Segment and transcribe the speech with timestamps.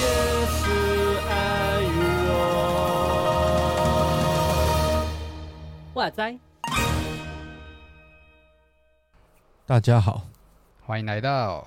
[0.00, 0.06] 也
[0.46, 0.60] 是
[1.28, 1.32] 爱
[1.96, 2.02] 我。
[5.94, 6.38] 哇塞！
[9.66, 10.26] 大家好，
[10.84, 11.66] 欢迎来到，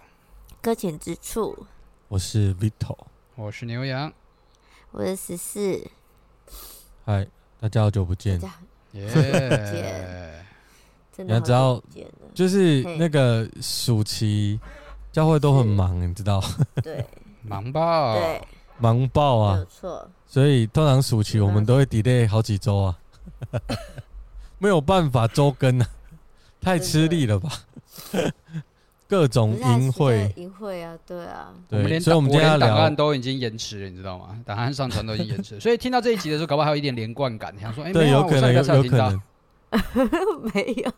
[0.62, 1.66] 搁浅之处，
[2.09, 2.96] 我是 Vito。
[3.36, 4.14] 我是牛羊，
[4.91, 5.89] 我是十四，
[7.05, 7.28] 嗨，
[7.59, 8.39] 大家好久不见。
[8.39, 8.54] 大家
[8.94, 9.08] 耶、
[11.16, 11.82] 真的好你要知道
[12.34, 14.59] 就是那个暑期
[15.12, 16.44] 教会都很忙，你知道，
[16.84, 17.04] 对。
[17.44, 18.42] 忙爆，对，
[18.78, 19.54] 忙爆啊。
[19.54, 19.66] 没有！
[19.66, 22.98] 错，所以通常暑期我们都会 delay 好几周啊，
[24.59, 25.88] 没有办法周更啊，
[26.59, 27.50] 太吃力了吧？
[29.07, 34.38] 各种淫会，淫会啊，对啊，对，我们连所以我们今天档案，都已经延迟了，你知道吗？
[34.45, 39.21] 档案上传都已经延迟了， 所以听到这一集的时候，搞不好还有一点连贯感，想说，哎、对，有可能，有有可能，
[40.53, 40.91] 没有，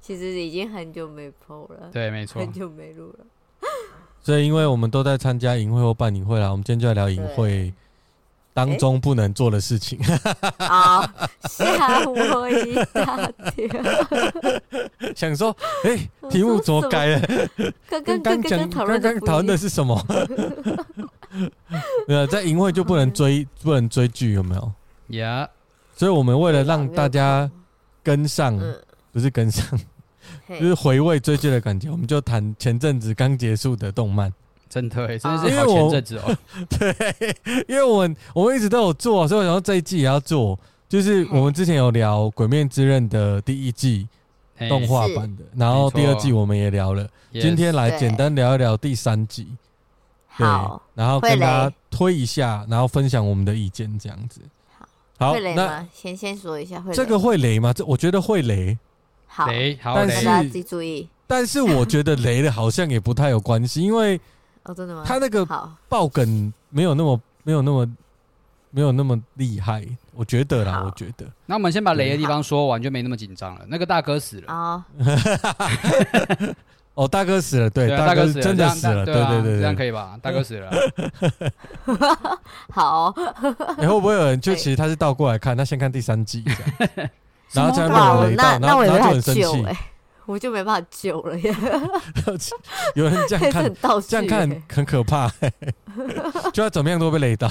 [0.00, 2.40] 其实已经很久没 PO 了，对，没错。
[2.40, 3.26] 很，久没录了，
[4.20, 7.72] 所以因为我们都在参加淫会或办淫会啦，我们今天就来聊淫会
[8.58, 9.96] 当中不能做的事情。
[10.56, 11.08] 啊，
[11.48, 13.16] 吓我一大
[13.54, 13.70] 跳，
[15.14, 15.96] 想说，哎、
[16.28, 17.20] 题目怎么改了？
[17.88, 19.96] 刚跟刚讲刚刚刚讨刚刚讨论的是什么？
[22.08, 24.72] 对啊，在营会就不能追，不能追剧，有没有？
[25.18, 25.48] 呀，
[25.94, 27.48] 所以我们为了让大家
[28.02, 28.76] 跟上，嗯，
[29.12, 29.64] 不是跟上，
[30.48, 34.32] 就是回味追剧的感觉，我们就谈前阵子刚结束的动漫。
[34.68, 36.36] 真的、欸，真的啊是好前阵子哦、
[36.78, 36.94] 对，
[37.68, 40.58] 因为我们我们一直都有做，所以我想说这一季也要做。
[40.88, 44.08] 就是我们之前有聊《鬼面之刃》的第一季
[44.56, 47.06] 嘿动画版的，然后第二季我们也聊了。
[47.32, 49.44] 今天来对简单聊一聊第三季。
[50.38, 54.40] 对好，，然后跟大家推一下，然后分享我们的意见，这样子。
[55.18, 55.88] 好，会雷那吗？
[55.92, 57.72] 先先说一下这个会雷吗？
[57.72, 58.78] 这我觉得会雷，
[59.26, 64.18] 好，雷，好但是大家自己注意但是我觉得雷的好像也不太有关系，因为
[64.68, 65.02] 哦，真的吗？
[65.06, 65.46] 他那个，
[65.88, 67.88] 爆梗没有那么没有那么
[68.70, 69.84] 没有那么厉害，
[70.14, 71.24] 我觉得啦，我觉得。
[71.46, 73.62] 那我们先把雷的地方说完，就没那么紧张了。
[73.68, 74.84] 那个大哥死了，哦，
[76.94, 79.58] 哦，大哥死了，对，啊，大哥真的死了，对对对对。
[79.60, 80.18] 这样可以吧？
[80.20, 80.70] 大哥死了，
[82.70, 83.14] 好，
[83.78, 86.44] 你 会不会有人就其实他是倒过来看，他先看第三季，
[87.52, 89.66] 然后这样哇被雷到，然后他就很生气。
[90.28, 91.50] 我就没办法救了耶，
[92.94, 93.74] 有人这样看
[94.06, 95.52] 这样看很可怕、欸，
[96.52, 97.50] 就要怎么样都会被雷到。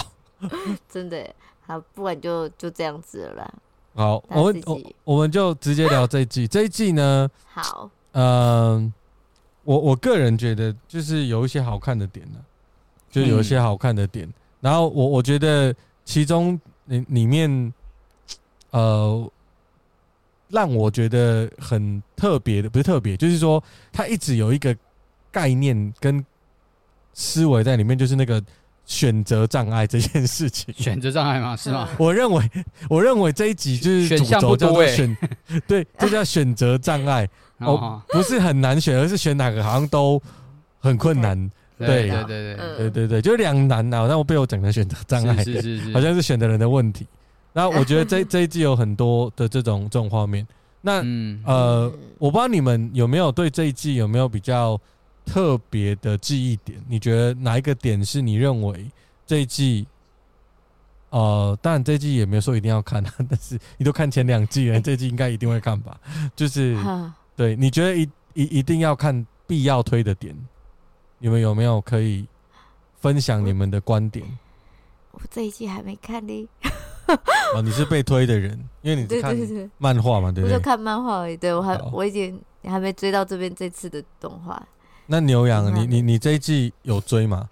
[0.87, 1.27] 真的
[1.65, 3.53] 好，不管就就这样子了啦。
[3.95, 6.47] 好，我们我我们就直接聊这一季。
[6.47, 8.93] 这一季呢，好，嗯、
[9.63, 12.37] 我我个人觉得就是有一些好看的点呢、
[13.09, 14.31] 就有一些好看的点。
[14.61, 15.73] 然后我我觉得
[16.05, 17.73] 其中里里面，
[18.69, 19.31] 呃，
[20.49, 24.75] 让我觉得很特别的，不是特别，就是说他一直有一个
[25.31, 26.23] 概念跟
[27.13, 28.41] 思维在里面，就是那个
[28.85, 30.73] 选择障碍这件事情。
[30.75, 31.55] 选择障碍吗？
[31.55, 31.89] 是吗？
[31.99, 32.51] 我认为，
[32.89, 35.17] 我认为这一集就是选项主轴叫不多欸做选，
[35.67, 37.27] 对，这叫选择障碍
[37.59, 40.21] 哦哦，，不是很难选，而是选哪个好像都
[40.79, 41.51] 很困难。
[41.79, 44.07] 对对对对对，嗯对对对，就两难啊。
[44.07, 47.05] 但我被我整个选择障碍，是是是是， 好像是选的人的问题。
[47.57, 50.47] 然后我觉得这 这一季有很多的这种这种画面。
[50.79, 54.79] 那嗯，呃嗯，我不知道你们有没有对这一季有没有比较
[55.25, 56.79] 特别的记忆点？
[56.87, 58.85] 你觉得哪一个点是你认为
[59.25, 59.87] 这一季？
[61.09, 65.99] 呃，当然这一季也没有说一定要看啊， 但是你都看前两季了， 这一季应该一定会看吧？
[66.35, 68.03] 就是哈对，你觉得一
[68.35, 70.35] 一一定要看必要推的点，
[71.17, 72.27] 你们有没有可以
[72.99, 74.23] 分享你们的观点？
[75.11, 76.47] 我这一季还没看呢，
[77.55, 78.51] 哦，你是被推的人，
[78.81, 80.53] 因为你看对对，漫画嘛，对不对？
[80.53, 81.37] 我就看漫画而已。
[81.37, 84.61] 对我还好我已经还没追到这边这次的动画。
[85.05, 87.49] 那牛羊，你嗯你你这一季有追吗？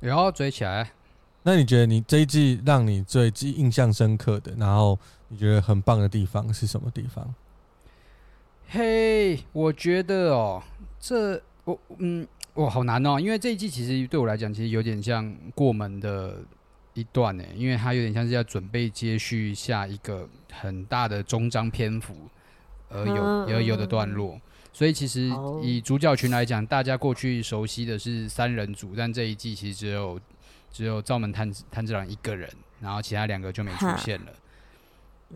[0.00, 0.92] 然后追起来，
[1.42, 7.34] 那你觉得你这一季让你最记印象深刻的，然后你觉得很棒的地方是什么地方？
[8.68, 10.62] 嘿，我觉得哦，
[11.00, 16.36] 这我嗯，哇，好难哦，因为这一季其实对我来讲，其实有点像过门的
[16.94, 22.16] 一段呢，因为它有点像是要准备接续下一个很大的终章篇幅
[22.88, 24.40] 而有嗯而有的段落，
[24.72, 30.20] 所以其实哦以主角群来讲，大家过去熟悉的是三人组，但这一季其实只有
[30.72, 32.50] 只有灶门炭治炭治郎一个人，
[32.80, 34.32] 然后其他两个就没出现了。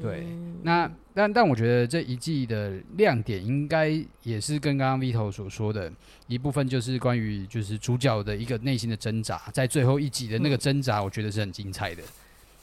[0.02, 3.90] 对嗯那但但我觉得这一季的亮点应该
[4.22, 5.92] 也是跟刚刚 Vito 所说的
[6.26, 12.02] 一部分，就是关于就是主角的一个内心的挣扎，在最后一集的那个挣扎，我觉得是很精彩的。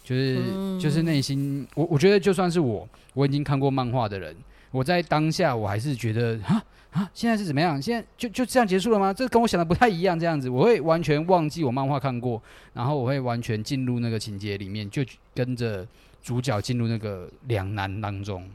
[0.03, 4.35] 就是、嗯就是内心，我我觉得就算是我，我已经看过漫画的人，
[4.71, 7.79] 我在当下我还是觉得啊啊，现在是怎么样？
[7.79, 9.13] 现在就就这样结束了吗？
[9.13, 12.41] 这跟我想的不太一样，这样子我会完全忘记我漫画看过，
[12.73, 15.03] 然后我会完全进入那个情节里面，就
[15.35, 15.87] 跟着
[16.21, 18.49] 主角进入那个两难当中。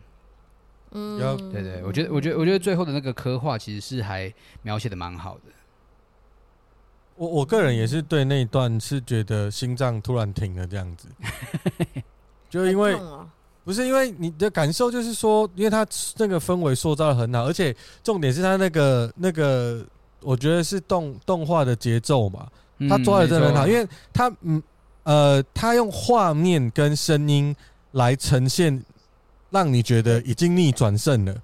[0.93, 1.19] 嗯，
[1.53, 4.33] 对对，我觉得我觉得我觉得最后的那个刻画其实是还
[4.63, 5.53] 描写的蛮好的。
[7.17, 11.09] 我我个人也是对那一段是觉得心脏突然停了这样子，
[12.49, 12.97] 就因为
[13.65, 15.85] 不是因为你的感受就是说，因为他
[16.19, 19.85] 那个氛围塑造的很好，而且重点是他那个那个，
[20.21, 22.47] 我觉得是动动画的节奏嘛，
[22.89, 24.62] 他抓的真的很好，嗯因为他嗯
[25.06, 27.55] 呃，他用画面跟声音
[27.93, 28.82] 来呈现，
[29.50, 31.35] 让你觉得已经逆转胜了。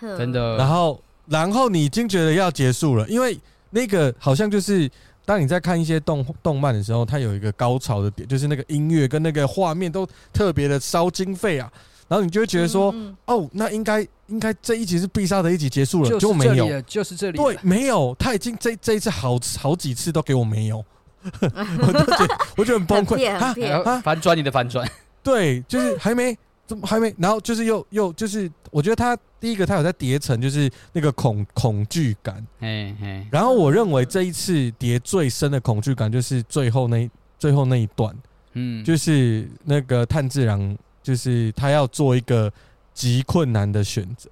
[0.00, 0.16] 哼。
[0.16, 3.38] 真的，然后，然后你已经觉得要结束了，因为
[3.68, 4.90] 那个好像就是
[5.26, 11.70] 当你在看一些动动漫的时候，它有一个高潮的点，就是那个音乐跟那个画面都特别的烧经费啊，
[12.08, 20.82] 然后你就会觉得说，嗯哦，那应该应该这一集是必杀的一集结束了，就是就没有，这里了就是这里，对，没有，他已经这这一次好好几次都给我没有，
[21.42, 24.88] 我就觉得我就很崩溃啊反转你的反转，
[25.22, 26.36] 对，就是还没，
[26.66, 27.14] 怎么还没？
[27.18, 32.44] 然后就是又又就是，我觉得他第一个他有在叠层，就是那个恐恐惧感。
[32.58, 37.08] 嘿嘿，然后我认为这一次叠最深的恐惧感就是最后那
[37.38, 38.14] 最后那一段，
[38.54, 42.50] 嗯，就是那个炭治郎，就是他要做一个
[42.94, 44.30] 极困难的选择。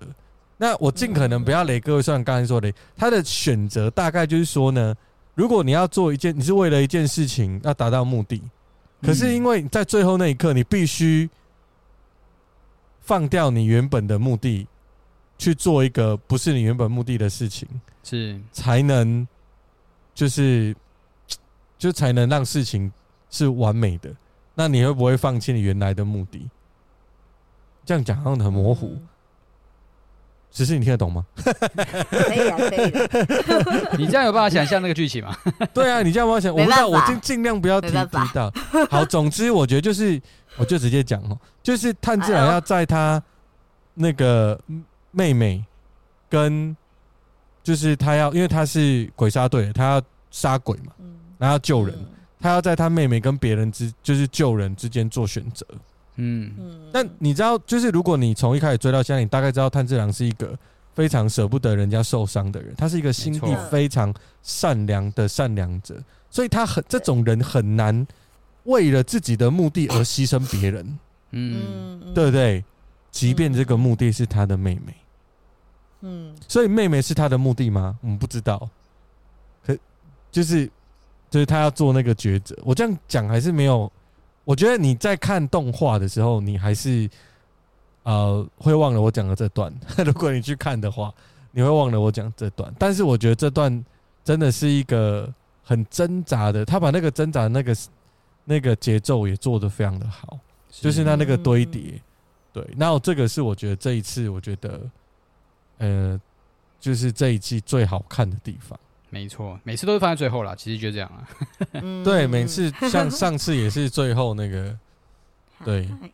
[0.56, 4.94] 那我尽可能不要雷各位，像刚才说的，他的选择大概就是说呢，
[5.38, 8.42] 如果你要做一件，你是为了一件事情要达到目的，
[9.00, 11.30] 可是因为在最后那一刻，你必须
[13.02, 14.66] 放掉你原本的目的，
[15.38, 17.68] 去做一个不是你原本目的的事情，
[18.02, 19.24] 是才能
[20.12, 20.74] 就是
[21.78, 22.92] 就才能让事情
[23.30, 24.12] 是完美的。
[24.56, 26.50] 那你会不会放弃你原来的目的？
[27.84, 29.00] 这样讲好像很模糊。
[30.50, 31.24] 只是你听得懂吗？
[32.10, 33.96] 可以啊，可以的。
[33.98, 35.36] 你这样有办法想象那个剧情吗？
[35.72, 38.52] 对啊，你这样我想，我没不知道，我尽尽量不要提提到。
[38.90, 40.20] 好，总之我觉得就是，
[40.56, 43.22] 我就直接讲哦，就是炭治郎要在他
[43.94, 44.58] 那个
[45.10, 45.64] 妹妹
[46.28, 46.76] 跟，
[47.62, 52.06] 就是他要，因为他是鬼杀队，他要杀鬼嘛，嗯，然后救人，嗯
[52.40, 55.66] 他要在他妹妹跟别人之，就是救人之间做选择。
[56.20, 60.58] 嗯，嗯，但你知道，就是如果你从一开始追到现在，你大概知道炭治郎是一个
[60.92, 64.12] 非常舍不得人家受伤的人，他是一个心地非常
[64.42, 65.96] 善良的善良者，
[66.28, 68.04] 所以他很这种人很难
[68.64, 70.98] 为了自己的目的而牺牲别人，
[71.30, 72.64] 嗯，嗯，对不对？
[73.12, 74.94] 即便这个目的是他的妹妹，
[76.00, 77.96] 嗯，所以妹妹是他的目的吗？
[78.02, 78.68] 我们不知道，
[79.64, 79.78] 可
[80.32, 80.68] 就是
[81.30, 82.58] 就是他要做那个抉择。
[82.64, 83.90] 我这样讲还是没有。
[84.48, 87.06] 我觉得你在看动画的时候，你还是
[88.04, 89.70] 呃会忘了我讲的这段。
[90.06, 91.12] 如果你去看的话，
[91.50, 92.74] 你会忘了我讲这段。
[92.78, 93.84] 但是我觉得这段
[94.24, 95.30] 真的是一个
[95.62, 97.76] 很挣扎的，他把那个挣扎的那个
[98.46, 100.38] 那个节奏也做得非常的好，
[100.70, 102.00] 就是那那个堆叠。
[102.50, 104.80] 对，那我这个是我觉得这一次我觉得
[105.76, 106.18] 呃，
[106.80, 108.80] 就是这一季最好看的地方。
[109.10, 110.54] 没错，每次都是放在最后啦。
[110.54, 111.28] 其实就这样啊。
[111.82, 114.76] 嗯对，每次像 上次也是最后那个，
[115.64, 116.10] 对嗨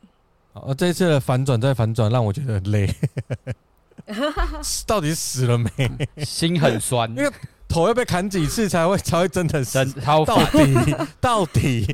[0.53, 2.95] 好，这次的反转再反转，让我觉得很累。
[4.87, 5.71] 到底死了没？
[6.25, 7.31] 心很酸，因为
[7.67, 10.03] 头要被砍几次才会才会真的死真？
[10.03, 10.37] 超到。
[10.51, 11.87] 底到底？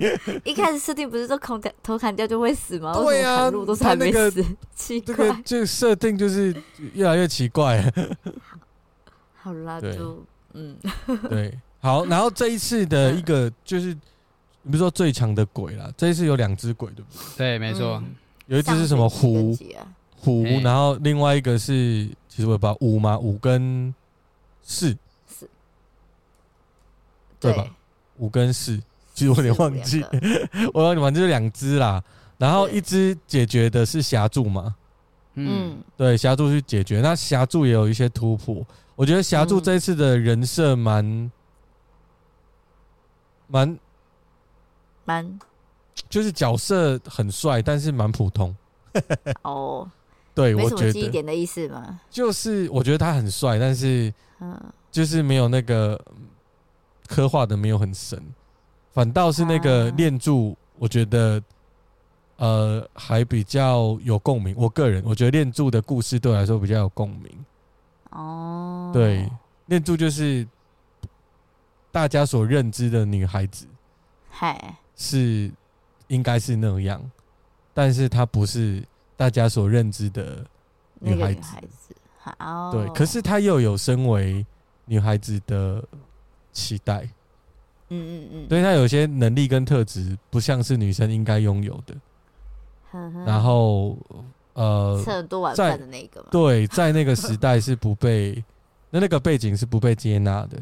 [0.44, 2.92] 一开始设定不是说砍掉头砍掉就会死吗？
[2.94, 5.28] 对啊路都是还没死，奇这怪。
[5.28, 6.54] 个这个设定就是
[6.92, 7.82] 越来越奇怪。
[9.42, 10.22] 好啦，就
[10.54, 10.76] 嗯，
[11.28, 13.94] 对，好，然后这一次的一个就是，
[14.62, 15.90] 你不是说最强的鬼啦？
[15.96, 17.36] 这一次有两只鬼，对不对？
[17.36, 18.14] 对，没错嗯，
[18.46, 19.86] 有一只是什么上虎啊？
[20.18, 23.94] 虎，然后另外一个是，其实我也不知道五嘛，五跟
[24.62, 24.96] 四。
[27.40, 27.70] 对吧对，
[28.18, 28.78] 五跟四，
[29.14, 30.04] 其实我有点忘记
[30.74, 32.04] 我忘记，反正就是两只啦。
[32.36, 34.74] 然后一只解决的是霞柱嘛，
[35.34, 37.00] 嗯，嗯，对，霞柱去解决。
[37.00, 38.64] 那霞柱也有一些突破，
[38.96, 39.62] 我觉得霞柱嗯。
[39.62, 41.30] 这一次的人设蛮
[43.46, 43.78] 蛮，
[45.04, 45.38] 蛮
[46.08, 48.54] 就是角色很帅，但是蛮普通。
[49.42, 49.88] 哦，
[50.34, 52.00] 对，没什么我觉得记忆点的意思嘛。
[52.10, 54.60] 就是我觉得他很帅，但是嗯，
[54.90, 56.00] 就是没有那个
[57.06, 58.20] 刻画的没有很深，
[58.92, 61.40] 反倒是那个练柱，我觉得
[62.40, 64.54] 呃还比较有共鸣。
[64.56, 67.30] 我个人我觉得恋柱的故事对我来说比较有共鸣。
[68.12, 69.30] 哦，对，
[69.66, 70.46] 恋柱就是
[71.92, 73.66] 大家所认知的女孩子，
[74.30, 75.50] 嗨，是
[76.08, 76.98] 应该是那样，
[77.74, 78.82] 但是她不是
[79.18, 80.42] 大家所认知的
[80.98, 81.42] 女孩子。
[81.42, 84.44] 孩子，好，对，可是她又有身为
[84.86, 85.84] 女孩子的
[86.52, 87.02] 期待。
[87.90, 91.94] 嗯嗯嗯，所以她有些能力跟特质不像是女生应该拥有的。
[93.24, 93.96] 然后
[94.54, 98.42] 呃，吃很多碗饭的那个嘛，对，在那个时代是不被
[98.90, 100.60] 那那个背景是不被接纳的。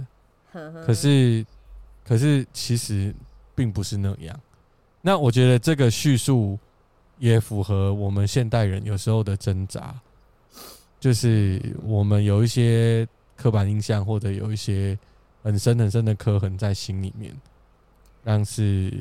[0.85, 1.45] 可是，
[2.05, 3.15] 可是其实
[3.55, 4.41] 并不是那样。
[5.01, 6.59] 那我觉得这个叙述
[7.19, 9.95] 也符合我们现代人有时候的挣扎，
[10.99, 13.07] 就是我们有一些
[13.37, 14.99] 刻板印象，或者有一些
[15.43, 17.33] 很深很深的刻痕在心里面，
[18.25, 18.93] 让是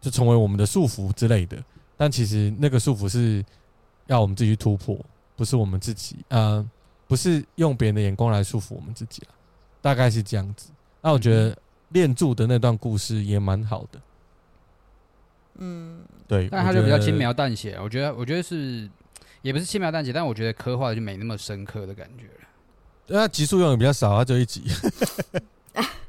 [0.00, 1.56] 就成为我们的束缚之类的。
[2.00, 3.44] 但其实那个束缚是
[4.06, 4.98] 要我们自己去突破，
[5.36, 6.66] 不是我们自己，呃，
[7.06, 9.36] 不是用别人的眼光来束缚我们自己啊。
[9.82, 10.70] 大概是这样子。
[11.02, 11.54] 那我觉得
[11.90, 14.00] 恋柱的那段故事也蛮好的。
[15.58, 17.78] 嗯，对，但他就比较轻描淡写。
[17.78, 18.88] 我觉得，我觉得是
[19.42, 22.48] 也不是轻描淡写，但我觉得刻画的就没那么深刻的感觉了。
[23.08, 24.62] 那集数用的比较少，他就一集。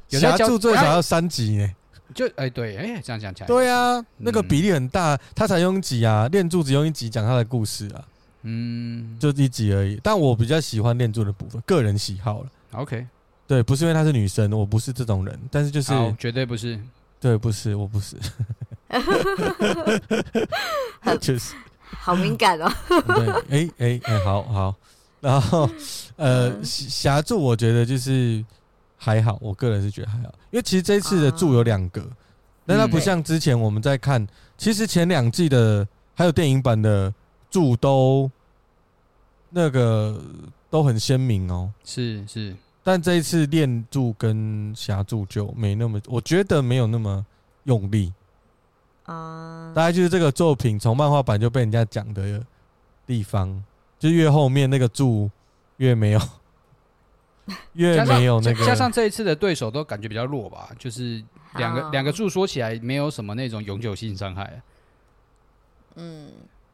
[0.08, 1.70] 有在教侠柱最少要三集呢。
[2.14, 8.04] 就哎、欸、对，哎、欸、这样讲起来，对啊，那个比例很大，他才用一集啊，练柱只用一集讲他的故事啊，
[8.44, 10.00] 嗯，就一集而已。
[10.04, 12.50] 但我比较喜欢练柱的部分，个人喜好了。
[12.72, 13.06] OK，
[13.48, 16.80] 对，不是因为她是女生，我不是这种人，但是就是绝对不是，
[17.20, 18.16] 对，不是，我不是，
[21.20, 21.56] 就是
[21.90, 22.72] 好敏感哦。
[22.88, 24.76] 对，哎哎哎，好好，
[25.20, 25.70] 然后
[26.18, 28.44] 呃，侠柱我觉得就是。
[29.04, 32.08] 还好，我个人是觉得还好，因为其实这一次的柱有两个，
[32.68, 34.28] 但它不像之前我们在看，
[34.60, 37.12] 其实前两季的还有电影版的
[37.50, 38.30] 柱都
[39.50, 40.24] 那个
[40.70, 41.74] 都很鲜明哦。
[41.84, 47.26] 是是，但这一次恋柱跟侠柱就没那么，我觉得没有那么
[47.64, 48.14] 用力。
[49.06, 52.40] 啊，大概就是这个作品从漫画版就被人家讲的
[53.08, 53.64] 地方，
[53.98, 55.28] 就越后面那个柱
[55.78, 56.22] 越没有。
[57.74, 61.24] 越没有那个，加上这一次的对手都感觉比较弱吧，就是
[61.56, 64.62] 两个两个柱说起来没有什么那种永久性伤害。
[65.96, 66.30] 嗯，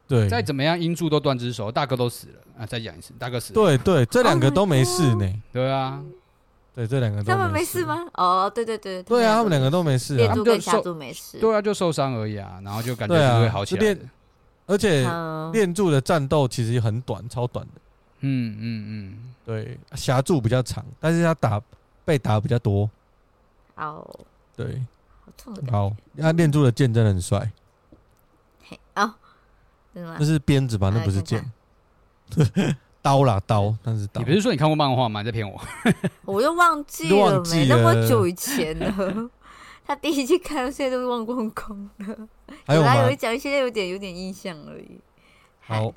[0.06, 2.64] 对，再怎么样阴柱都断只手，大哥都死了啊！
[2.64, 3.54] 再讲一次，大哥死了。
[3.54, 5.28] 对对，这两个都没事呢。
[5.52, 6.00] 对啊，
[6.74, 8.06] 对，这两个都他们没事吗？
[8.14, 11.38] 哦，对对对，对啊，他们两个都没事啊，恋柱跟霞柱没事。
[11.40, 13.98] 对啊，就受伤而已啊，然后就感觉不会好起来。
[14.66, 15.04] 而且
[15.52, 17.80] 练柱的战斗其实很短，超短的。
[18.20, 19.34] 嗯嗯嗯。
[19.44, 21.60] 对，侠柱比较长，但是他打
[22.04, 22.90] 被打比较多。
[23.76, 24.06] 哦，
[24.56, 24.82] 对，
[25.24, 25.72] 好痛的。
[25.72, 27.50] 好，他恋柱的剑真的很帅。
[28.64, 29.14] 嘿，哦，
[29.94, 30.16] 真的吗？
[30.18, 30.90] 那是鞭子吧？
[30.94, 31.50] 那不是剑。
[33.00, 34.20] 刀啦，刀，但是刀。
[34.20, 35.22] 你不是说你看过漫画吗？
[35.22, 35.58] 你在骗我。
[36.26, 39.30] 我又忘记了，没那么久以前了。
[39.86, 42.28] 他第一季看到现在都忘光光了。
[42.66, 42.96] 还有吗？
[43.04, 45.00] 有一讲，现在有点有点印象而已。
[45.60, 45.94] 好。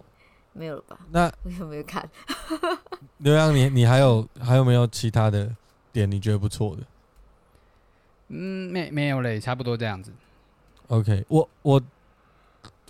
[0.54, 0.98] 没有了吧？
[1.12, 2.08] 那我有没有看？
[3.20, 5.50] 刘洋，你你还有还有没有其他的
[5.94, 6.82] 点你觉得不错的？
[8.30, 10.12] 嗯，没没有嘞，差不多这样子。
[10.88, 11.82] OK，我我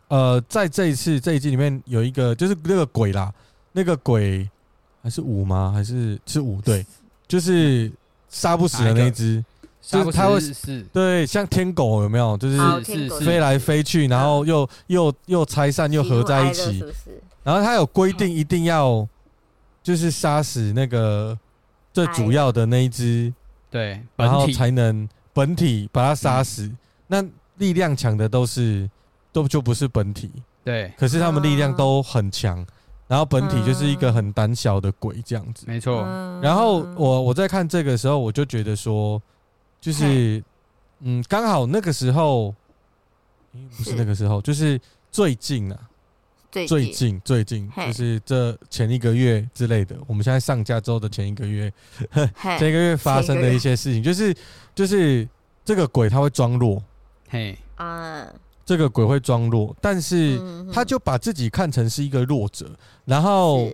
[0.08, 3.34] 呃，在这一次这一季里面有一个就是那个鬼啦，
[3.72, 4.50] 那个鬼
[5.04, 5.72] 还是五吗？
[5.74, 6.62] 还是是五？
[6.62, 6.86] 对，
[7.28, 7.92] 就是
[8.30, 9.44] 杀不死的那一只，
[9.82, 12.38] 就是他会是，对，像天狗有没有？
[12.38, 12.58] 就是
[13.26, 16.84] 飞来飞去，然后又又又拆散又合在一起。
[17.44, 19.08] 然后它有规定，一定要
[19.82, 21.36] 就是杀死那个
[21.92, 23.34] 最主要的那一只，
[23.72, 26.72] 对，然后才能本体把它杀死。
[27.08, 27.26] 那
[27.58, 28.88] 力量强的都是
[29.34, 30.32] 都就不是本体，
[30.64, 30.94] 对。
[30.96, 32.64] 可是他们力量都很强，
[33.08, 35.66] 然后本体就是一个很胆小的鬼这样子。
[35.68, 36.04] 没错。
[36.44, 39.20] 然后我我在看这个时候，我就觉得说，
[39.82, 40.42] 就是
[41.00, 42.56] 嗯，刚好那个时候，
[43.76, 44.80] 不是那个时候，就是
[45.12, 45.78] 最近啊。
[46.52, 47.20] 最近。
[47.24, 51.72] 最近就是这前一个月之类的，我们现在上架之后的前一个月，
[52.60, 54.36] 前一个月发生的一些事情，就是
[54.76, 55.28] 就是
[55.64, 56.84] 这个鬼他会装弱，
[57.30, 57.58] 嘿。
[57.76, 58.28] 啊，
[58.66, 60.38] 这个鬼会装弱，但是
[60.74, 62.70] 他就把自己看成是一个弱者，
[63.06, 63.72] 然后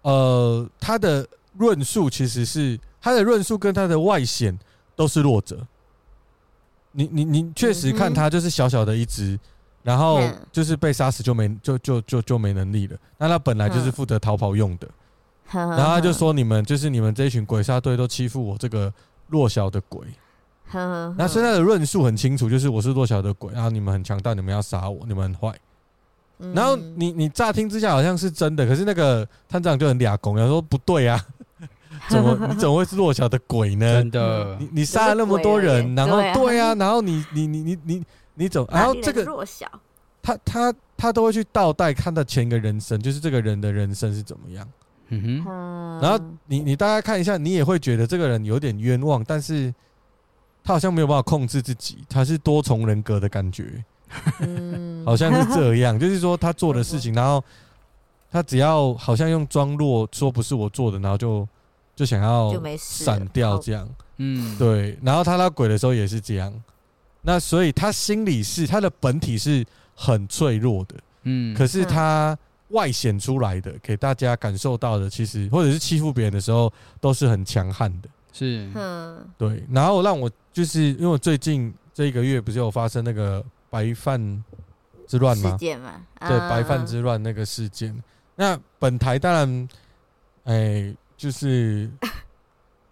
[0.00, 4.58] 呃，他的论述其实是他的论述跟他的外显
[5.00, 5.66] 都是弱者，
[6.92, 9.40] 你你你确实看他就是小小的一只。
[9.82, 10.20] 然后
[10.52, 12.94] 就是被杀死就没就就就就没能力了。
[13.16, 14.86] 那他本来就是负责逃跑用的。
[15.50, 18.92] 然后他就说：“你们就是你们这一群鬼杀队都欺负我这个
[19.28, 20.06] 弱小的鬼。”
[21.16, 25.58] 那现在的论述很清楚，就是我是弱小的鬼，然后你们很强大，你们要杀我，你们很坏。
[26.54, 31.18] 然后你你乍听之下好像是真的，可是那个探长就很俩公，然后说不对啊，
[32.08, 33.86] 怎么你怎么会是弱小的鬼呢？
[33.94, 38.04] 真的，你你杀了那么多人，然后对啊，然后你你你你你。
[38.34, 39.66] 你走，然后这个弱小，
[40.22, 44.66] 他他他都会去倒带看到前一个人生，就是这个人的人生是怎么样。
[45.08, 49.74] 嗯哼，嗯，然后你你大概看一下，你也会觉得这个人有点冤枉，但是
[50.64, 53.84] 他好像没有办法控制自己，他是多重人格的感觉，
[54.38, 57.44] 嗯好像是这样， 就是说他做的事情，然后
[58.30, 61.46] 他只要好像用装弱说不是我做的，然后就
[61.94, 66.52] 就想要闪掉这样，嗯，对，然后他拉鬼的时候也是这样，
[67.22, 70.94] 那所以他心里是他的本体是很脆弱的，
[71.24, 72.36] 嗯，可是他。
[72.70, 78.08] 外显出来的，给大家感受到的，其实或者是欺负别人的时候，都是很强悍的。
[78.32, 79.64] 是，嗯，对。
[79.72, 84.20] 然后让我就是因为我最近这一个月不是有发生那个白饭
[85.08, 85.50] 之乱吗？
[85.50, 87.92] 事件嘛，对，白饭之乱那个事件。
[88.36, 89.68] 那本台当然，
[90.44, 91.86] 哎，就是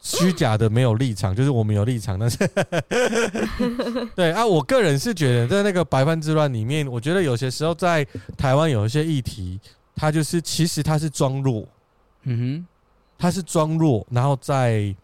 [0.00, 2.36] 虚假的没有立场， 就是我们有立场，但是
[4.14, 8.06] 对啊，我个人是觉得在那个白饭之乱里面，我觉得有些时候在
[8.36, 9.58] 台湾有一些议题，
[9.96, 11.66] 它就是其实它是装弱，
[12.24, 12.66] 嗯哼，
[13.18, 14.94] 它是装弱，然后在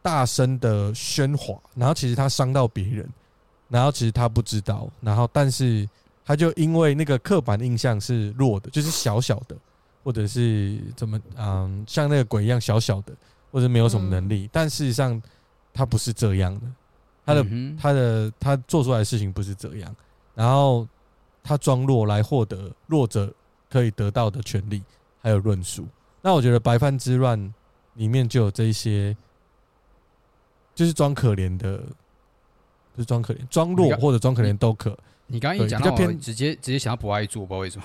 [0.00, 3.08] 大声的喧哗，然后其实他伤到别人，
[3.68, 5.86] 然后其实他不知道，然后但是
[6.24, 9.56] 他就因为那个刻板印象是弱的，就是小小的，
[10.02, 13.12] 或者是怎么嗯，像那个鬼一样小小的，
[13.52, 15.20] 或者没有什么能力，但事实上
[15.72, 16.62] 他不是这样的。
[17.26, 19.94] 他的、嗯、他的他做出来的事情不是这样，
[20.34, 20.88] 然后
[21.44, 23.32] 他装弱来获得弱者
[23.68, 24.82] 可以得到的权利，
[25.20, 25.86] 还有论述。
[26.22, 27.54] 那我觉得白饭之乱
[27.94, 29.16] 里面就有这一些，
[30.74, 31.78] 就是装可怜的，
[32.96, 34.98] 不是装可怜，装弱或者装可怜都可。
[35.26, 37.84] 你刚刚一讲到偏我直接直接想要不爱做，不知道为什么。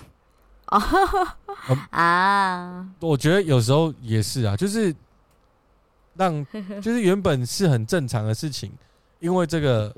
[1.92, 4.94] 啊，我觉得有时候也是啊，就是
[6.16, 6.46] 让
[6.82, 8.72] 就是原本是很正常的事情。
[9.20, 9.96] 因为这个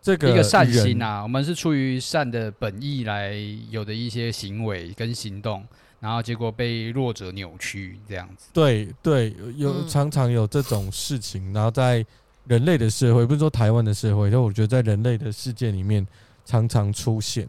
[0.00, 3.34] 这个一个善心啊，我们是出于善的本意来
[3.68, 5.66] 有的一些行为跟行动，
[5.98, 8.46] 然后结果被弱者扭曲这样子。
[8.52, 12.06] 对对，有常常有这种事情，然后在
[12.46, 16.06] 人类的社会，不是说台湾的社会，但我觉得在人类的世界里面
[16.46, 17.46] 常常出现。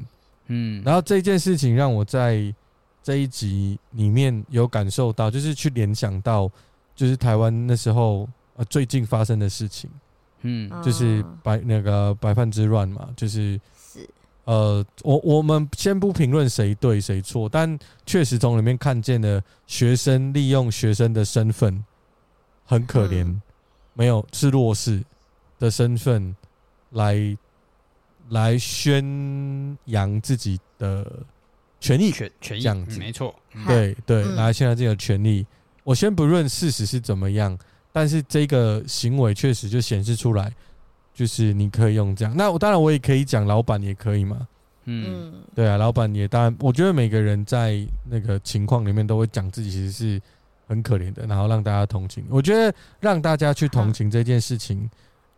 [0.48, 2.54] 嗯，然后这件事情让我在
[3.04, 6.50] 这一集里面有感受到，就是去联想到，
[6.96, 9.90] 就是台湾那时候呃最近发生的事情。
[10.44, 14.10] 嗯，就是白那个白饭之乱嘛，就是是。
[14.46, 21.84] 呃，我我们先不评论谁对谁错，但确实从里面看见了学生利用学生的身份
[22.66, 23.42] 很可怜，嗯、
[23.94, 25.04] 没有是弱势
[25.60, 26.36] 的身份
[26.90, 27.38] 来
[28.30, 31.06] 来宣扬自己的
[31.82, 33.36] 权益，权权益这样子，没错，
[33.68, 35.46] 对对，然后现在这个权利。
[35.84, 37.60] 我先不论事实是怎么样。
[37.94, 40.50] 但是这个行为确实就显示出来，
[41.14, 42.34] 就是你可以用这样。
[42.38, 44.48] 那我当然我也可以讲，老板也可以嘛。
[44.86, 50.22] 嗯，对啊，老板也当然，我觉得每个人在那个情况里面都会讲自己其实是
[50.68, 52.24] 很可怜的，然后让大家同情。
[52.30, 54.90] 我觉得让大家去同情这件事情，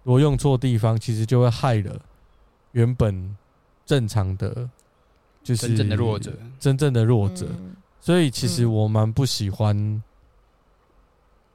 [0.03, 1.99] 如果用错地方，其实就会害了
[2.73, 3.35] 原本
[3.83, 4.69] 正常的，
[5.43, 7.47] 就是真正的弱者，真正的弱者。
[7.99, 10.01] 所以其实我蛮不喜欢。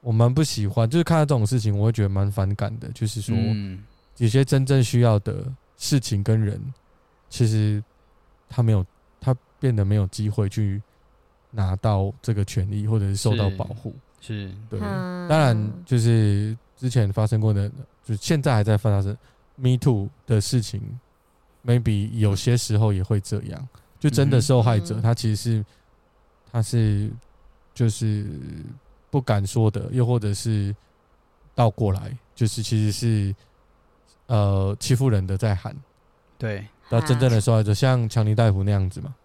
[0.01, 2.89] 我蛮不喜欢，就是看到这种事情，我会觉得蛮反感的。
[2.93, 3.35] 就是说，
[4.15, 5.43] 有些真正需要的
[5.75, 6.57] 事情跟人，
[7.29, 7.83] 其实
[8.47, 8.83] 他没有，
[9.19, 10.81] 他变得没有机会去
[11.51, 13.93] 拿到这个权利，或者是受到保护。
[14.21, 14.79] 是，对。
[14.79, 17.69] 当然，就是之前发生过的，
[18.05, 19.15] 就现在还在发生
[19.57, 20.81] Me Too 的事情
[21.65, 23.67] ，maybe 有些时候也会这样。
[23.99, 25.65] 就真的受害者，他其实是，
[26.51, 27.11] 他是，
[27.73, 28.25] 就是。
[29.11, 30.75] 不敢说的，又或者是
[31.55, 33.35] 倒过来，就是其实是
[34.27, 35.75] 呃欺负人的在喊，
[36.37, 39.15] 对，那真正的受害者像强尼戴夫那样子嘛，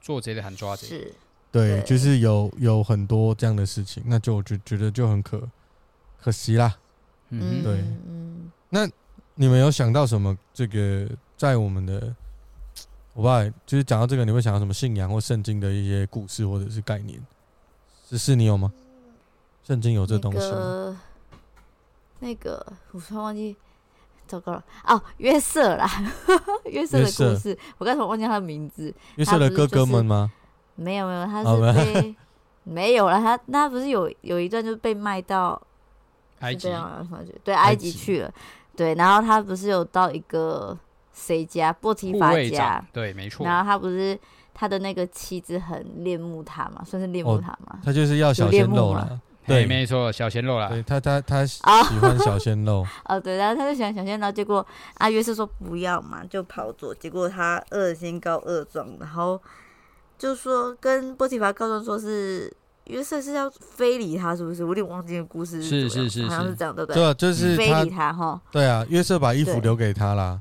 [0.00, 1.14] 做贼的喊抓贼，是，
[1.52, 5.46] 对，就是有有很多这样的事情，那就我就觉得就很可
[6.18, 6.74] 可惜啦，
[7.28, 8.88] 嗯，对，嗯，那
[9.34, 10.34] 你们有想到什么？
[10.54, 12.14] 这个在我们的
[13.14, 17.20] 我不知道，就是讲到这个，你会想到什么信仰或圣经的一些故事或者是概念？
[18.08, 18.72] 只是你有吗？
[19.64, 21.00] 圣经有这东西吗？
[22.20, 23.56] 那个我突然忘记，
[24.26, 25.88] 糟糕了哦，约瑟啦，
[26.66, 28.94] 约瑟的故事，我刚才忘记他的名字。
[29.16, 30.32] 约瑟的哥哥们吗？
[30.76, 32.16] 没有没有，他是被
[32.62, 33.18] 没有了。
[33.18, 35.60] 他他不是有有一段就是被卖到
[36.40, 36.68] 埃及，
[37.42, 38.32] 对埃及去了。
[38.76, 40.76] 对，然后他不是有到一个
[41.14, 42.84] 谁家波提法家？
[42.92, 43.46] 对，没错。
[43.46, 44.18] 然后他不是。
[44.56, 47.76] 他的那个妻子很恋慕他嘛，算是恋慕他嘛？
[47.84, 50.68] 他就是要小鲜肉了， 对，没错，小鲜肉啦。
[50.68, 54.64] 对他他他喜啊欢小鲜肉，哦，对，然后他就喜欢小鲜肉，结果
[54.98, 56.94] 阿约瑟说不要嘛，就跑走。
[56.94, 59.42] 结果他恶先告恶状，然后
[60.16, 64.62] 就说跟波提法告状，说是约瑟是要非礼他，是不是？
[64.62, 67.02] 我有点忘记的故事是是是是好像是这样，对不对？
[67.02, 68.40] 对，就是非礼，他哈。
[68.52, 70.40] 对啊，约瑟把衣服留给他啦，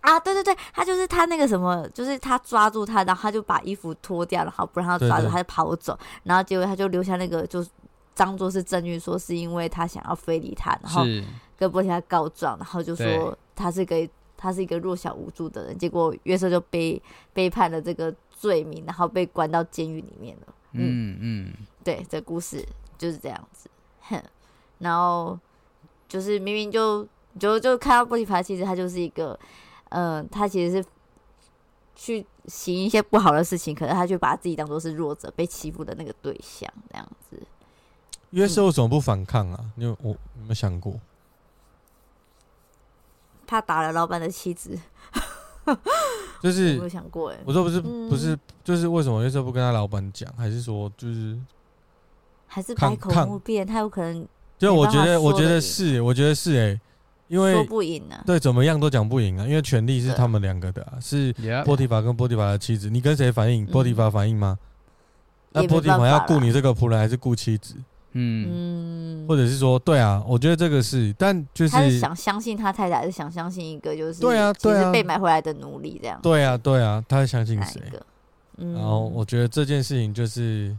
[0.00, 5.28] 啊，对对对，他就是他那个什么，就是他抓住他，然后他就把衣服脱掉，然后不让他抓住，对。
[5.28, 7.64] 对他就跑走，然后结果他就留下那个，就
[8.14, 11.04] 当做是证据，说是因为他想要非礼他，然后，
[11.56, 17.00] 跟波提亚告状，然后就说他是个他是一个弱小无助的人，结果约瑟就背
[17.32, 20.54] 背叛了这个罪名，然后被关到监狱里面了。
[20.72, 22.64] 嗯嗯，对，这故事
[22.96, 23.68] 就是这样子，
[24.02, 24.22] 哼，
[24.78, 25.36] 然后
[26.08, 27.06] 就是明明就
[27.38, 29.46] 就就看到波提乏，其实他就是一个，嗯、
[29.88, 30.88] 呃，他其实是
[31.94, 37.40] 去行一些不好的事情，可是他却把自己当做是弱者被欺负的那个对象，这样子。
[38.30, 39.64] 约瑟为什么不反抗啊？
[39.76, 41.00] 你有我有没有想过？
[43.46, 44.78] 他打了老板的妻子，
[46.42, 50.30] 就是没有想过哎，我说不是嗯不是，就是为什么约瑟不跟他老板讲？
[50.36, 51.38] 还是说就是？
[52.46, 54.26] 还是抗百口抗莫辩，他有可能
[54.58, 56.80] 就我觉得，我觉得是，我觉得是哎、
[57.28, 58.22] 因说为不赢啊。
[58.26, 61.32] 对怎么样都讲不赢啊，因为权力是他们两个的、啊，是
[61.64, 63.64] 波提法跟波提法的妻子，你跟谁反映？
[63.66, 64.58] 波提法反应吗？
[65.52, 67.74] 那波提法要办法啦顾你这个仆人还是雇妻子？
[68.12, 76.18] 嗯，嗯，或者是说，对啊，我觉得这个是，但就是他是想相信他太太，还是想相信一个就是对啊对啊被买回来的奴隶这样？
[76.22, 77.82] 对啊，对啊，他相信谁？
[78.56, 80.76] 然后我觉得这件事情就是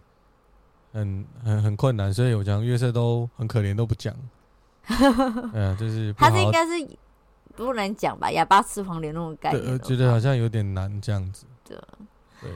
[0.92, 4.14] 很很很困难，所以我讲约瑟都很可怜，都不讲。
[5.54, 6.72] 对啊，就是他是应该是
[7.56, 8.32] 不能讲吧？
[8.32, 9.74] 哑巴吃黄连那种概对，念。
[9.74, 11.46] 我觉得好像有点难这样子。
[11.64, 11.78] 对
[12.42, 12.52] 对，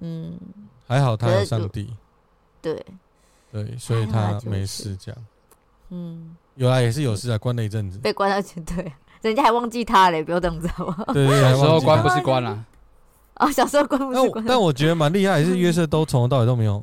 [0.00, 0.38] 嗯，
[0.88, 1.94] 还好他有上帝，
[2.60, 2.84] 对，
[3.52, 5.24] 对，所以他没事这样。
[5.90, 7.98] 嗯，有啊，也是有事啊，关了一阵子。
[7.98, 11.04] 被关到去，对，人家还忘记他嘞，不要这样子好不好？
[11.12, 12.64] 对对，对小时候关不是关了，
[13.36, 16.82] 哦，小时候关不是但我关，但我觉得蛮厉害，是约瑟都从头到尾都没有，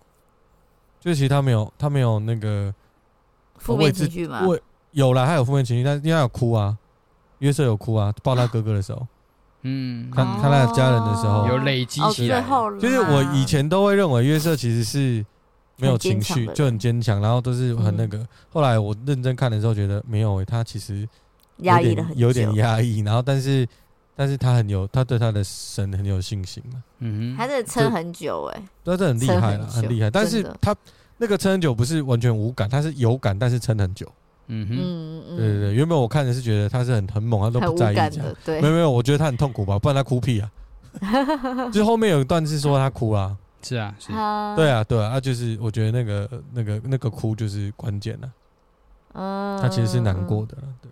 [1.02, 2.74] 就其实他没有他没有那个
[3.58, 4.48] 负面情绪嘛。
[4.48, 4.62] 为
[4.94, 6.78] 有啦，他有负面情绪，但是因为他有哭啊，
[7.40, 9.06] 约瑟有哭啊，抱他哥哥的时候，
[9.64, 11.48] 嗯，看看他的家人的时候。
[11.48, 12.40] 有累积哦，起来。
[12.42, 15.26] 最后就是我以前都会认为约瑟其实是
[15.78, 18.26] 没有情绪，就很坚强，然后都是很那个。
[18.52, 21.08] 后来我认真看的时候，觉得没有诶、他其实
[21.58, 23.68] 压抑了很有点压抑，然后但是
[24.16, 30.10] 但是他很有，他对他的神很有信心啊，嗯哼，他真的撑很久哎，对，这很厉害了，很厉害。
[30.12, 30.76] 但是他
[31.18, 34.08] 那个撑很久不是完全无感，他是有感，但是撑很久。
[34.48, 38.36] 嗯哼，嗯嗯，对对对，原本我看的是觉得他是很很猛，他都不在意这样。
[38.46, 38.62] 对。
[38.62, 40.52] 没，有没有，我觉得他很痛苦吧，不然他哭屁啊。
[41.72, 48.32] 就是后面有一段是说他哭啊，是啊，是，他对，啊，对啊，啊，就是我觉得那个那个那个哭就是关键了，
[49.14, 50.64] 嗯，他其实是难过的了。
[50.82, 50.92] 对，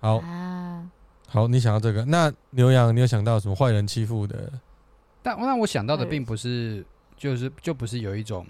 [0.00, 0.18] 好。
[0.18, 0.82] 啊，
[1.28, 4.52] 好，你想到这个，那牛羊，你有想到什么坏人欺负的？
[5.22, 6.86] 但那我想到的并不是，
[7.16, 8.46] 就是就不是有一种，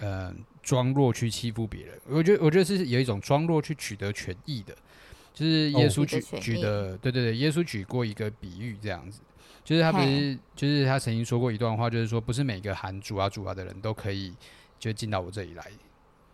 [0.00, 1.98] 呃，装弱去欺负别人。
[2.08, 4.74] 我觉得，我觉得是有一种装弱去取得权益的。
[5.32, 9.20] 就是耶稣举、举的，对对对，耶稣举过一个比喻，这样子，
[9.64, 14.34] 就是他不是，就是他曾经说过一段话，就是说，不是每个喊主啊主啊的人都可以
[14.78, 15.64] 就进到我这里来。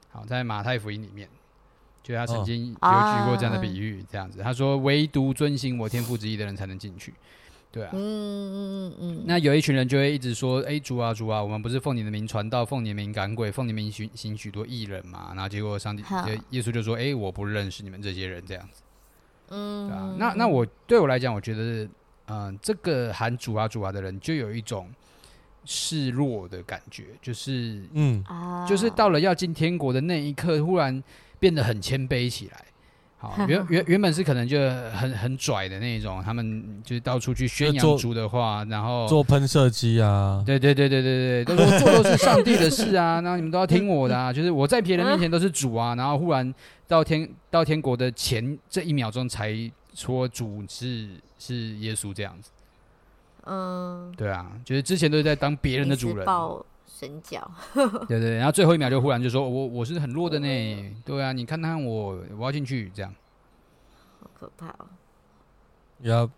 [0.08, 1.28] 好，在马太福音里面，
[2.02, 7.12] 就他曾经有举过这样的比喻，这样子，他说，唯独遵行我天赋之意的人才能进去。
[7.76, 18.80] 对啊，嗯嗯嗯嗯，那有一群人就会一直说：“哎、主啊，主啊，我们不是奉你的名传道，奉你的名赶鬼，奉你的名行行许多异人嘛？”然后结果上帝就耶稣就说：“哎、我不认识你们这些人。”这样子，
[19.50, 20.16] 嗯，对啊。
[20.18, 21.84] 那那我对我来讲，我觉得，
[22.28, 24.88] 嗯、呃，这个喊主啊主啊的人，就有一种
[25.66, 31.04] 示弱的感觉，就是嗯，啊，就是到了要进天国的那一刻，忽然
[31.38, 32.64] 变得很谦卑起来。
[33.18, 34.58] 好，原 原原本是可能就
[34.92, 46.54] 很很拽的那种，他们就是到处去宣扬主的话，然后做喷射机啊，对对对对对对，都说 做都是上帝的事啊，然后你们都要听我的啊， 就是我在别人面前都是主啊，然后忽然
[46.86, 49.54] 到天到天国的前这一秒钟才
[49.94, 52.50] 说主是是耶稣这样子，
[53.46, 56.62] 嗯，对啊，就是之前都是在当别人的主人，抱
[56.98, 61.22] 神脚，对对对，然后最后一秒就忽然就说我我是很弱的呢，对。
[61.22, 63.14] 啊，你看看我我要进去这样，
[64.20, 64.86] 好可怕哦，
[66.00, 66.30] 也要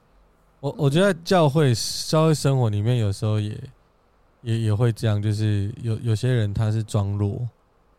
[0.59, 1.73] 我我觉得教会
[2.09, 3.57] 教会生活里面有时候也
[4.42, 7.47] 也也会这样，就是有有些人他是装弱，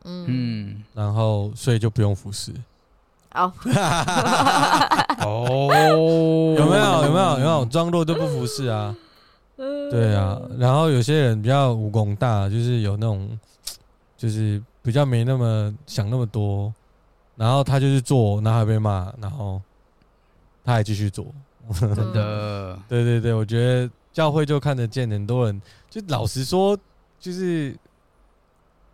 [0.03, 2.51] 嗯，嗯，然后所以就不用服侍，
[3.35, 3.53] 哦，
[5.23, 5.67] 哦，
[6.59, 8.93] 有没有有没有有没有装弱就不服侍啊？
[9.89, 13.37] 对啊，然后有些人比较武功大，就是有那种
[14.17, 16.73] 就是比较没那么想那么多，
[17.35, 19.61] 然后他就是做，然后还被骂，然后
[20.63, 21.25] 他还继续做，
[21.79, 26.77] 真的， 对对对，我觉得教会就看得见很多人，就老实说，
[27.19, 27.75] 就是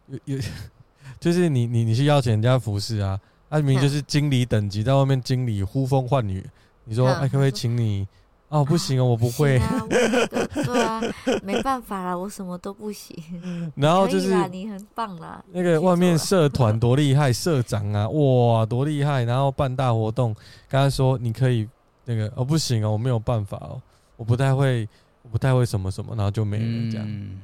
[0.07, 0.39] 有有，
[1.19, 6.45] 就是你你你去邀请人家服侍啊，他明明就是经理等级，在外面经理呼风唤雨，
[6.85, 8.07] 你说哎，可不可以请你？
[8.47, 9.57] 哦，不行哦，我不会。
[9.57, 11.01] 啊我、对啊，
[11.43, 13.15] 没办法啦，我什么都不行。
[13.75, 15.43] 然后就是你很棒啦。
[15.51, 19.23] 那个外面社团 多厉害，社长啊，哇，多厉害！
[19.23, 20.35] 然后办大活动，
[20.69, 21.67] 刚才说你可以
[22.05, 23.81] 那个哦，不行哦，我没有办法哦，
[24.15, 24.87] 我不太会，
[25.23, 27.05] 我不太会什么什么，然后就没了这样。
[27.07, 27.41] 嗯、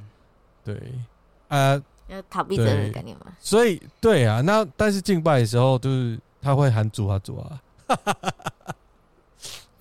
[0.64, 0.80] 对
[1.48, 3.26] 啊，要逃避责任的概念嘛。
[3.40, 7.60] 所以对啊，那但是敬拜的时候，就是他会喊主啊主啊，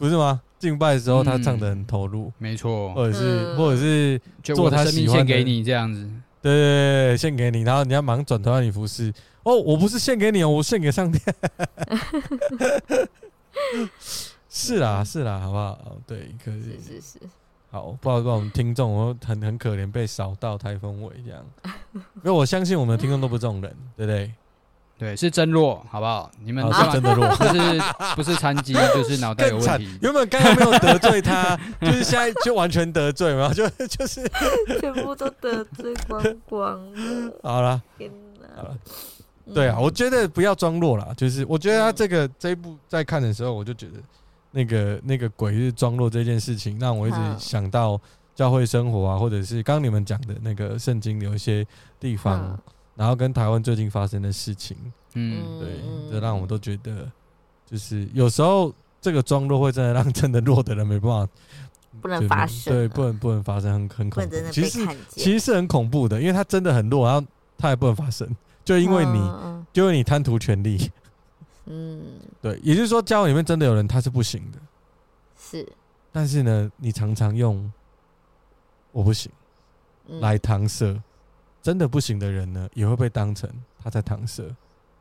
[0.01, 0.41] 不是吗？
[0.57, 6.09] 敬拜的时候，他唱的很投入，没错，或者是或者是做他喜欢给你这样子，
[6.41, 9.13] 对对对，献给你，然后你要忙转头让你服侍。
[9.43, 11.19] 哦，我不是献给你哦，我献给上帝。
[14.49, 15.97] 是啦是啦，好不好？
[16.07, 17.19] 对，可以，是是是，
[17.69, 21.43] 好，不好意思，我们听众我很很可怜，被扫到台风尾这样，
[21.93, 24.31] 因为我相信我们的听众都不是这种人，对不对？
[25.01, 26.29] 对，是真弱，好不好？
[26.43, 27.81] 你们是真的弱，不是
[28.17, 29.97] 不是残疾， 就是脑袋有问题。
[29.99, 34.21] 原本刚刚没有得罪他， 就是现在就完全得罪嘛，就就是
[34.79, 37.33] 全部都得罪光光了。
[37.41, 38.77] 好了，天哪，好了，
[39.55, 43.93] 对啊，我觉得不要装弱了，就是我觉得他这个这一部在看的时候，我就觉得
[44.51, 47.99] 那个那个鬼是装弱这件事情，让我一直想到
[48.35, 51.65] 教会生活啊，或者是刚刚你们讲的那个圣经有一些
[51.99, 52.55] 地方。
[53.01, 54.77] 然后跟台湾最近发生的事情，
[55.15, 55.69] 嗯，对，
[56.11, 57.11] 这让我都觉得，
[57.65, 61.33] 就是有时候这个装弱会真的让真的弱的人没办法，
[61.99, 64.35] 不能发生，对，不能不能发生，很很恐怖。
[64.51, 68.29] 其实其实是很恐怖的，因为他真的很弱，然后他也不能发生，
[68.63, 69.19] 就因为你，
[69.73, 70.91] 就因为你贪图权力，
[71.65, 74.59] 嗯，对，也就是说，教会里面真的有人他是不行的，
[75.39, 75.67] 是，
[76.11, 77.71] 但是呢，你常常用
[78.91, 79.31] 我不行
[80.19, 81.01] 来搪塞。
[81.61, 83.49] 真的不行的人呢，也会被当成
[83.83, 84.43] 他在搪塞，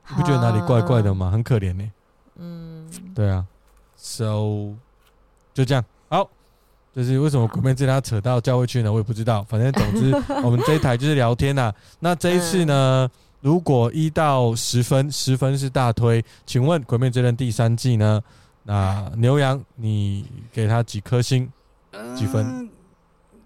[0.08, 1.30] 你不觉得哪里怪怪的吗？
[1.30, 1.90] 很可怜呢。
[2.36, 3.44] 嗯，对啊
[3.96, 4.74] ，so
[5.52, 5.84] 就这样。
[6.08, 6.28] 好，
[6.94, 8.92] 就是为什么鬼面之刃要扯到教会去呢？
[8.92, 9.42] 我也不知道。
[9.44, 11.72] 反正总之， 我们这一台就是聊天呐。
[11.98, 18.22] 那这一次呢，如果一到十分，十分是大推，请问鬼面之刃第三季呢？
[18.62, 21.50] 那牛羊，你给他几颗星？
[22.14, 22.68] 几分？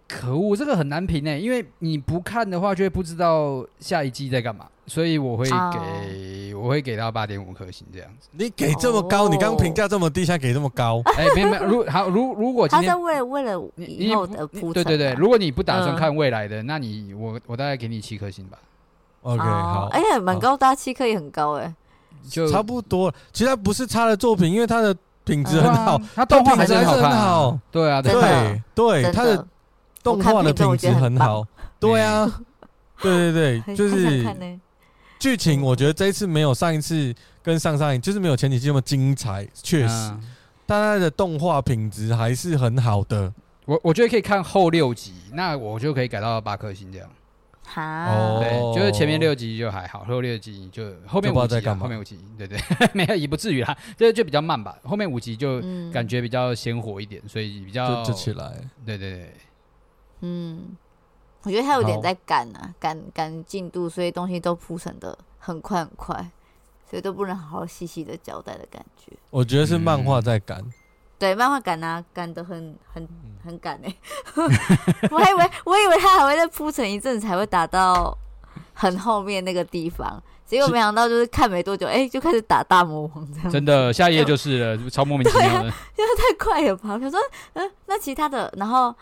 [0.07, 6.63] 可恶，这个很难评诶，因为你不看的话，就会不知道下一季在干嘛，所以我会给，oh.
[6.63, 8.29] 我会给到八点五颗星这样子。
[8.33, 9.31] 你给这么高，oh.
[9.31, 11.01] 你刚评价这么低，现在给这么高？
[11.17, 18.59] 哎、欸，没有没有，如好如如果今天他在为了为了以后的铺对对对，如果你不打算看未来的，嗯、那你我我大概给你七颗星吧。
[19.23, 19.49] OK，、oh.
[19.49, 21.75] 好，哎呀，蛮高，大家七颗也很高哎，
[22.29, 23.13] 就差不多。
[23.33, 27.61] 其实它不是差的作品，因为它的品质很好，它、啊、动画还是很好看、啊。
[27.73, 29.47] 对啊，对对对，它的。
[30.05, 31.45] 动画的品质很好，
[31.81, 32.31] 对啊，
[33.01, 33.33] 对。
[33.33, 34.25] 对对， 就是
[35.19, 37.13] 剧情，我觉得这一次没有上一次
[37.43, 40.15] 跟上上一就是没有前几季那么精彩，确实，
[40.67, 43.33] 但它的动画品质还是很好的。
[43.65, 47.09] 我我觉得可以看后六集，那我就可以改到八颗星这样。
[47.67, 52.59] 好，对，就是前面六集就还好，后六集就后面五集，后面五集，对对，
[52.93, 54.77] 没有也不至于啦，这就比较慢吧。
[54.85, 58.53] 后面五集就感觉比较鲜活一点，所以比较就起来，
[58.85, 59.33] 对对对。
[60.27, 60.75] 嗯，
[61.43, 66.31] 我觉得他有点在赶啊，赶赶进度，所以东西都铺成的很快很快，
[66.89, 69.13] 所以都不能好好细细的交代的感觉。
[69.29, 70.73] 我觉得是漫画在赶，嗯，
[71.19, 73.07] 对，漫画赶啊，赶的很很
[73.45, 73.95] 很赶哎，
[75.05, 78.17] 欸，我还以为我以为他还会再铺成一阵子才会打到
[78.73, 83.51] 很后面那个地方，结果没想到就是看没多久，哎，欸，就开始打大魔王这样。
[83.51, 86.95] 真的，下一页就是了，超莫名其妙的，因为太快了吧？
[86.95, 87.21] 我说，
[87.53, 88.95] 嗯，那其他的，然后。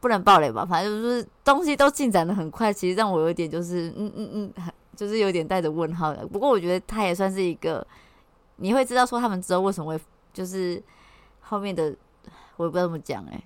[0.00, 4.52] 不能暴雷吧，反正就是东西都进展的很快，其实让我有点就是嗯嗯嗯，
[4.94, 6.26] 就是有点带着问号的。
[6.26, 7.84] 不过我觉得他也算是一个，
[8.56, 10.00] 你会知道说他们之后为什么会
[10.32, 10.80] 就是
[11.40, 11.92] 后面的，
[12.56, 13.44] 我也不知道怎么讲哎、欸，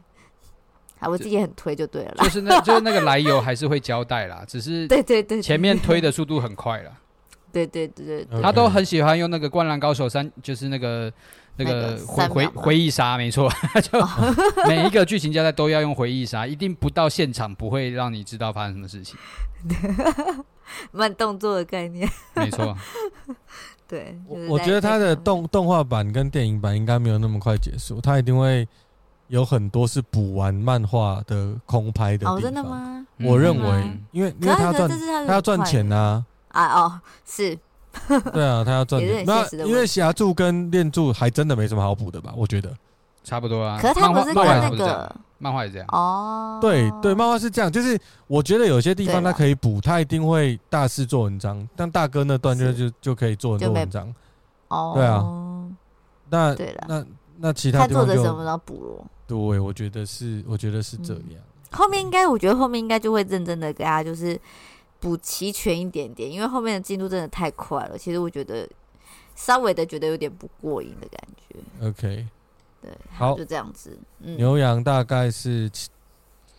[1.07, 6.93] 啊，我自己也很推就对了啦，就是那就是那个来由还是会交代啦，只是对 对对，前面推的速度很快了，
[7.53, 11.13] 对对对对，对，他都很喜欢用那个灌篮高手三，就是那个。
[11.57, 13.51] 那个回回回忆杀没错，
[13.83, 13.99] 就
[14.69, 19.17] 每一个剧情交代都要用回忆杀，一定不到现场不会让你知道发生什么事情。
[20.93, 22.77] 慢动作的概念，没错。
[23.89, 24.17] 对，
[24.49, 28.67] 我觉得它的动动画版跟电影版应该没有那么快结束，它一定会
[29.27, 32.37] 有很多是补完漫画的空拍的地方。
[32.37, 33.05] 哦，真的吗？
[33.23, 34.89] 我认为，因为因为他赚
[35.27, 37.59] 他要赚钱啊，啊哦，是
[38.33, 39.09] 对啊，他要赚钱。
[39.09, 42.33] 也是很那现实的问题因为侠柱跟恋柱还真的没什么好补的吧？
[42.37, 42.73] 我觉得。
[43.23, 43.79] 差不多啊。
[43.81, 45.87] 可是他不是跟漫画那是这样个漫画也这样。
[45.93, 51.69] 哦，对对，漫画是这样，就是我觉得有些地方他对啦可以补，他一定会大肆做文章。
[51.77, 54.15] 但大哥那段就是就就可以做很多没文章。
[54.69, 55.25] 哦，对啊
[56.31, 57.05] 那对了那
[57.39, 59.05] 那其他他地方就作者什么都要补咯。
[59.27, 61.23] 对，我觉得是，我觉得是这样。
[61.73, 64.39] 后面应该，我觉得后面应该就会认真的给他就是
[65.01, 67.99] 补齐全一点点，因为后面的进度真的太快了。
[67.99, 68.69] 其实我觉得
[69.35, 71.87] 稍微的觉得有点不过瘾的感觉。
[71.89, 72.27] OK，
[72.83, 73.99] 对，好就这样子。
[74.21, 75.89] 嗯，牛羊大概是七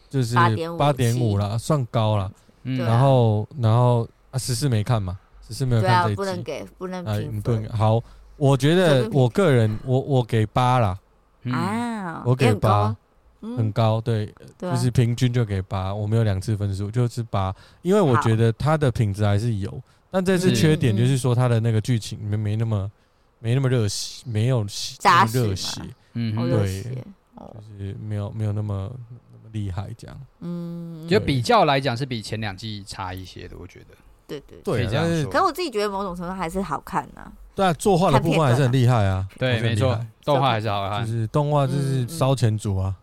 [0.10, 2.32] 就是8.5八点五了，算高了。
[2.63, 6.43] 然后然后啊，十四没看嘛，十四没有对啊，看这一不能。
[6.43, 8.04] 给不能啊，不能分好，
[8.38, 10.99] 我觉得我个人我我给八啦，
[11.43, 12.97] 嗯啊，我给八，嗯
[13.41, 20.56] 很高，对，就是平均就给八，我没有两次分数，就是八，因为我觉得它的品质还是有，但这次是。
[20.56, 22.91] 缺点就是说它的那个剧情没没那么
[23.39, 24.63] 没那么热血，没有
[24.99, 25.82] 扎热血，
[26.13, 26.97] 嗯，对热血。
[27.36, 27.56] 哦。
[27.56, 28.91] 就，是没有没有那么
[29.32, 30.21] 那么厉害这样。
[30.41, 33.88] 嗯，就比较来讲是比前两季差一些的，我觉得。
[34.27, 34.60] 对对。
[34.63, 34.84] 对。
[34.84, 41.04] 啊，可以这样可是我自己觉得某种程度还是好看呐，对啊，作画的部分还是很厉害啊，对，没错动画还是好看。
[41.04, 41.12] 就。
[41.12, 42.95] 是动画就是烧钱组啊，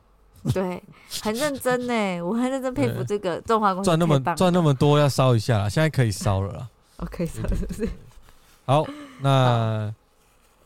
[0.55, 0.83] 对，
[1.23, 6.69] 很认真呢，我很认真佩服这个中华公司，赚那么赚那么多要烧一下啦，现在可以烧了啦。
[6.99, 7.89] OK，是不是？
[8.67, 8.87] 好，
[9.21, 9.93] 那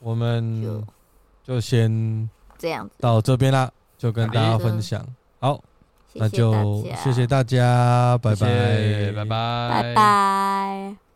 [0.00, 0.84] 我们就
[1.44, 5.04] 就先这样子，到这边啦，就跟大家分享。
[5.40, 5.60] 好，
[6.14, 11.11] 那就谢谢大家，拜拜，拜拜，拜拜。